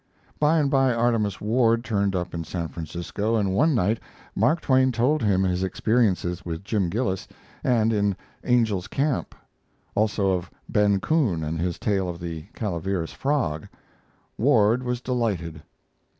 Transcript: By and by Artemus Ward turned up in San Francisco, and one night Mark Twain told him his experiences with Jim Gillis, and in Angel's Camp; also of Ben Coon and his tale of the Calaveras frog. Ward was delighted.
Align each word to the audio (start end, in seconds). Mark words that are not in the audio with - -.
By 0.39 0.57
and 0.57 0.71
by 0.71 0.95
Artemus 0.95 1.39
Ward 1.39 1.83
turned 1.83 2.15
up 2.15 2.33
in 2.33 2.43
San 2.43 2.69
Francisco, 2.69 3.35
and 3.35 3.53
one 3.53 3.75
night 3.75 3.99
Mark 4.35 4.59
Twain 4.59 4.91
told 4.91 5.21
him 5.21 5.43
his 5.43 5.61
experiences 5.63 6.43
with 6.43 6.63
Jim 6.63 6.89
Gillis, 6.89 7.27
and 7.63 7.93
in 7.93 8.15
Angel's 8.43 8.87
Camp; 8.87 9.35
also 9.93 10.31
of 10.31 10.49
Ben 10.67 10.99
Coon 11.01 11.43
and 11.43 11.59
his 11.61 11.77
tale 11.77 12.09
of 12.09 12.19
the 12.19 12.47
Calaveras 12.55 13.13
frog. 13.13 13.67
Ward 14.39 14.81
was 14.81 15.01
delighted. 15.01 15.61